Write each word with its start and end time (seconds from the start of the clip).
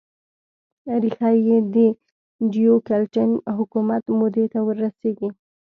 ریښه 1.01 1.29
یې 1.45 1.57
د 1.73 1.75
ډیوکلتین 2.53 3.31
حکومت 3.57 4.03
مودې 4.17 4.45
ته 4.53 4.59
ور 4.65 4.77
رسېږي. 4.83 5.29